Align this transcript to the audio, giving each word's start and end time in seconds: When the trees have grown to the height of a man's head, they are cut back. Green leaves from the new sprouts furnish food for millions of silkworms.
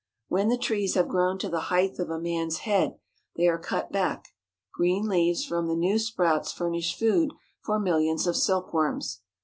When 0.29 0.49
the 0.49 0.57
trees 0.57 0.95
have 0.95 1.07
grown 1.07 1.37
to 1.37 1.47
the 1.47 1.59
height 1.69 1.99
of 1.99 2.09
a 2.09 2.19
man's 2.19 2.61
head, 2.65 2.97
they 3.35 3.47
are 3.47 3.59
cut 3.59 3.91
back. 3.91 4.29
Green 4.73 5.07
leaves 5.07 5.45
from 5.45 5.67
the 5.67 5.75
new 5.75 5.99
sprouts 5.99 6.51
furnish 6.51 6.97
food 6.97 7.33
for 7.63 7.77
millions 7.79 8.25
of 8.25 8.35
silkworms. 8.35 9.21